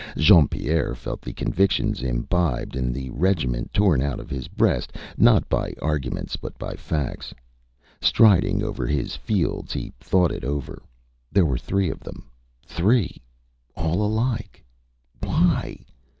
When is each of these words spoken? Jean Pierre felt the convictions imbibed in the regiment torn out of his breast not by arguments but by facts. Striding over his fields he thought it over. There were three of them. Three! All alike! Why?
Jean 0.17 0.47
Pierre 0.47 0.95
felt 0.95 1.21
the 1.21 1.31
convictions 1.31 2.01
imbibed 2.01 2.75
in 2.75 2.91
the 2.91 3.11
regiment 3.11 3.71
torn 3.71 4.01
out 4.01 4.19
of 4.19 4.31
his 4.31 4.47
breast 4.47 4.93
not 5.15 5.47
by 5.47 5.75
arguments 5.79 6.35
but 6.37 6.57
by 6.57 6.73
facts. 6.73 7.35
Striding 8.01 8.63
over 8.63 8.87
his 8.87 9.15
fields 9.15 9.73
he 9.73 9.93
thought 9.99 10.31
it 10.31 10.43
over. 10.43 10.81
There 11.31 11.45
were 11.45 11.59
three 11.59 11.91
of 11.91 11.99
them. 11.99 12.31
Three! 12.65 13.21
All 13.75 14.03
alike! 14.03 14.63
Why? 15.19 15.85